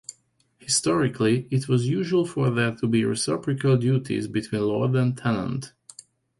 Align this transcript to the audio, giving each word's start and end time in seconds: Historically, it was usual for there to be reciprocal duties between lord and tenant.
Historically, 0.57 1.47
it 1.51 1.67
was 1.67 1.87
usual 1.87 2.25
for 2.25 2.49
there 2.49 2.75
to 2.75 2.87
be 2.87 3.05
reciprocal 3.05 3.77
duties 3.77 4.27
between 4.27 4.63
lord 4.63 4.95
and 4.95 5.15
tenant. 5.15 5.73